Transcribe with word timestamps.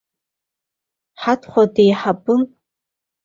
Ҳаҭхәа 1.21 1.63
деиҳабын. 1.73 2.41